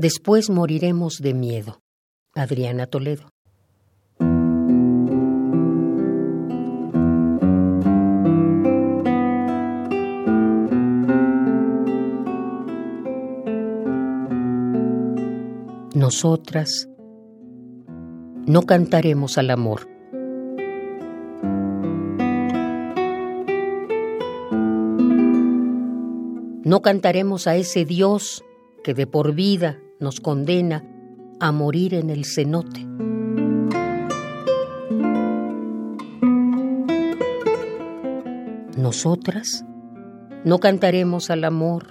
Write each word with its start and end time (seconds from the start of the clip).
Después 0.00 0.48
moriremos 0.48 1.18
de 1.20 1.34
miedo. 1.34 1.82
Adriana 2.34 2.86
Toledo. 2.86 3.28
Nosotras 15.94 16.88
no 18.46 18.62
cantaremos 18.62 19.36
al 19.36 19.50
amor. 19.50 19.86
No 26.64 26.80
cantaremos 26.80 27.46
a 27.46 27.56
ese 27.56 27.84
Dios 27.84 28.42
que 28.82 28.94
de 28.94 29.06
por 29.06 29.34
vida 29.34 29.78
nos 30.00 30.20
condena 30.20 30.84
a 31.38 31.52
morir 31.52 31.94
en 31.94 32.10
el 32.10 32.24
cenote. 32.24 32.86
Nosotras 38.76 39.64
no 40.44 40.58
cantaremos 40.58 41.30
al 41.30 41.44
amor. 41.44 41.86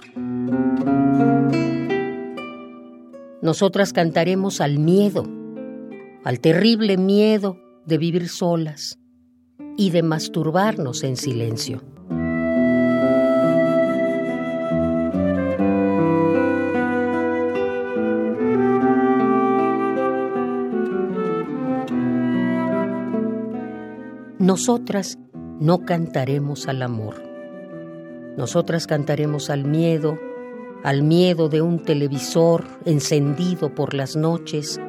Nosotras 3.42 3.92
cantaremos 3.92 4.60
al 4.60 4.78
miedo, 4.78 5.24
al 6.24 6.40
terrible 6.40 6.96
miedo 6.96 7.56
de 7.86 7.96
vivir 7.96 8.28
solas 8.28 8.98
y 9.76 9.90
de 9.90 10.02
masturbarnos 10.02 11.04
en 11.04 11.16
silencio. 11.16 11.82
Nosotras 24.40 25.18
no 25.60 25.84
cantaremos 25.84 26.66
al 26.66 26.80
amor. 26.80 27.22
Nosotras 28.38 28.86
cantaremos 28.86 29.50
al 29.50 29.66
miedo, 29.66 30.18
al 30.82 31.02
miedo 31.02 31.50
de 31.50 31.60
un 31.60 31.84
televisor 31.84 32.64
encendido 32.86 33.74
por 33.74 33.92
las 33.92 34.16
noches. 34.16 34.80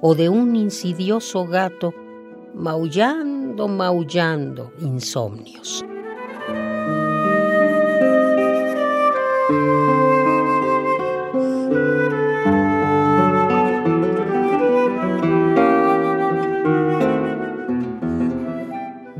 O 0.00 0.16
de 0.16 0.28
un 0.28 0.56
insidioso 0.56 1.46
gato 1.46 1.94
maullando, 2.52 3.68
maullando 3.68 4.72
insomnios. 4.80 5.84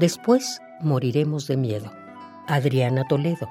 Después 0.00 0.62
moriremos 0.80 1.46
de 1.46 1.58
miedo. 1.58 1.92
Adriana 2.46 3.04
Toledo. 3.06 3.50